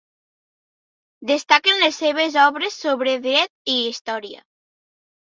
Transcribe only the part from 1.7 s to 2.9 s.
les seves obres